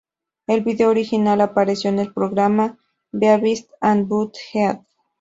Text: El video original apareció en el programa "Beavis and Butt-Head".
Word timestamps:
El 0.47 0.61
video 0.61 0.89
original 0.89 1.41
apareció 1.41 1.91
en 1.91 1.99
el 1.99 2.11
programa 2.11 2.79
"Beavis 3.11 3.67
and 3.81 4.07
Butt-Head". 4.07 4.79